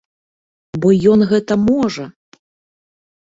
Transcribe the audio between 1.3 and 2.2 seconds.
гэта можа!